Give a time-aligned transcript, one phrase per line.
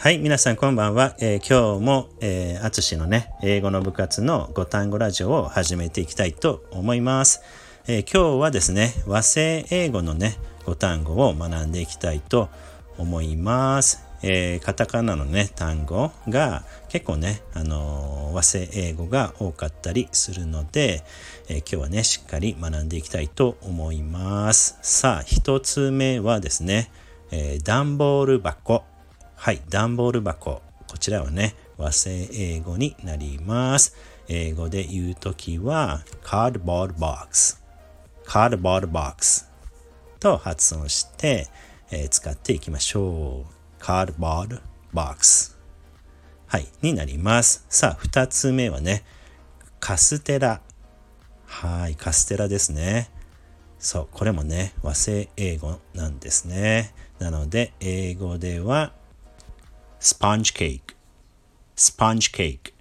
[0.00, 1.16] はい、皆さんこんばんは。
[1.18, 7.42] えー、今日も、えー、あつしのね、英語の部活の5単語ラジオを始めていきたいと思います。
[7.88, 10.36] えー、今日はですね、和製英語のね、
[10.66, 12.48] 5単語を学んでいきたいと
[12.96, 14.04] 思います。
[14.22, 21.02] えー、カタカナのね、単語が結構ね、あの、和製英語が多かったりするので、
[21.48, 24.78] え、今日はね、しっかり学んでいきたいと思います。
[24.80, 26.88] さあ、一つ目はですね、
[27.32, 28.84] えー、段ボール箱。
[29.40, 30.62] はい、段ボール箱。
[30.88, 33.94] こちらはね、和製英語になります。
[34.26, 37.62] 英語で言うときは、cardboard box。
[38.26, 39.48] cardboard box
[40.18, 41.46] と発音して、
[41.92, 43.82] えー、使っていきましょう。
[43.82, 44.60] cardboard
[44.92, 45.56] box。
[46.48, 47.64] はい、になります。
[47.68, 49.04] さあ、二つ目はね、
[49.78, 50.60] カステラ。
[51.46, 53.08] はい、カステラですね。
[53.78, 56.92] そう、これもね、和製英語なんですね。
[57.20, 58.97] なので、英語では、
[60.00, 60.94] スポンジケーク、
[61.74, 62.72] スポンジケーク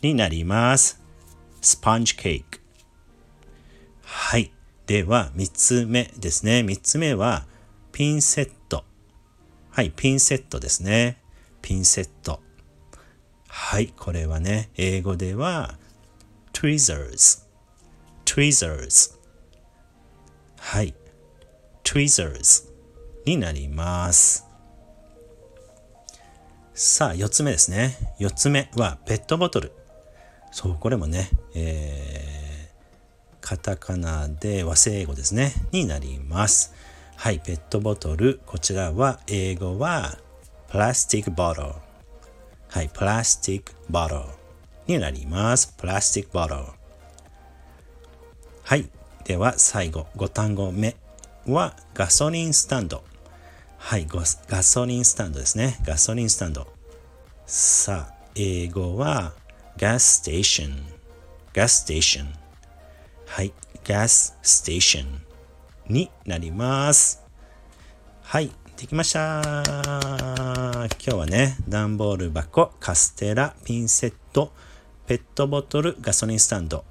[0.00, 0.98] になります。
[1.60, 2.60] スポンジケーク。
[4.02, 4.50] はい。
[4.86, 6.62] では、三つ目ですね。
[6.62, 7.44] 三つ目は、
[7.92, 8.84] ピンセット。
[9.70, 11.20] はい、ピンセットですね。
[11.60, 12.40] ピンセット。
[13.48, 15.76] はい、これはね、英語では、
[16.54, 17.44] tweezers。
[18.24, 19.14] tweezers。
[20.58, 20.94] はい、
[21.84, 22.70] tweezers
[23.26, 24.45] になります。
[26.78, 27.96] さあ、4つ目ですね。
[28.18, 29.72] 4つ目はペットボトル。
[30.50, 35.54] そう、これもね、えー、カタカナで和製英語ですね。
[35.72, 36.74] になります。
[37.16, 38.42] はい、ペットボトル。
[38.44, 40.18] こちらは、英語は、
[40.70, 41.68] プラスティックボトル。
[42.68, 44.20] はい、プラスティックボトル
[44.86, 45.72] になります。
[45.78, 46.56] プラスティックボトル。
[48.64, 48.90] はい、
[49.24, 50.94] では最後、5単語目
[51.46, 53.02] はガソリンスタンド。
[53.88, 54.08] はい、
[54.48, 55.78] ガソリンスタンドですね。
[55.86, 56.66] ガソリンスタンド。
[57.46, 59.32] さあ、英語は
[59.76, 60.82] gas station。
[61.52, 62.26] gas station。
[63.26, 63.52] はい、
[63.84, 65.04] gas station
[65.88, 67.22] になります。
[68.22, 69.40] はい、できました。
[69.44, 74.50] 今日はね、段ボール箱、カステラ、ピンセット、
[75.06, 76.84] ペットボトル、ガソリンスタンド。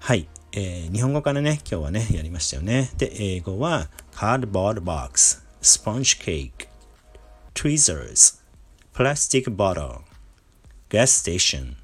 [0.00, 2.90] はい、えー、日本語からね、今日はね、やりましたよね。
[2.98, 5.46] で、英語は、cardboard box。
[5.68, 6.68] Sponge cake,
[7.54, 8.40] tweezers,
[8.94, 10.00] plastic bottle,
[10.88, 11.74] gas station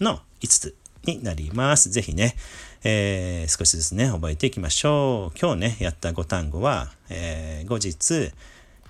[0.00, 0.74] の5つ
[1.04, 1.90] になります。
[1.90, 2.36] ぜひね、
[2.82, 5.38] えー、少しずつね、覚えていきましょう。
[5.38, 8.32] 今日ね、やった5単語は、えー、後日、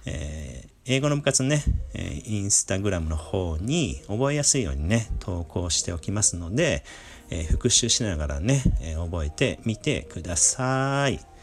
[0.06, 1.62] えー、英語の部活ね、
[1.94, 6.84] えインスタグラムの方に覚えやすいようにね、投稿しておきますので、
[7.31, 11.34] え復習しながらね、え覚えてみてください。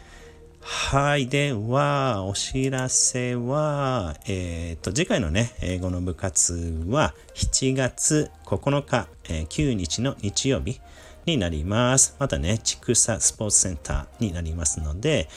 [0.62, 1.28] はい。
[1.28, 10.80] では、お知らせは、えっ、と、次回のね、英語の部活は7月9日、えー、9日の日曜日
[11.26, 12.16] になります。
[12.20, 15.28] またね、ちくさスポーツセンターになりますので、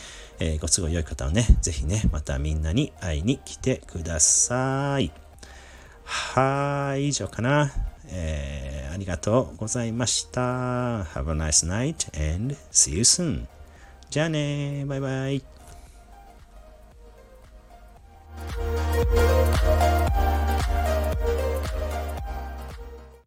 [0.40, 5.10] えー、ご都合良い方はね、ぜひね、またみんなに会いに来てください。
[6.04, 7.72] はい、以上かな。
[8.08, 11.02] えー、ありがとうございました。
[11.02, 13.53] Have a nice night and see you soon.
[14.14, 15.53] じゃあねバイバイ。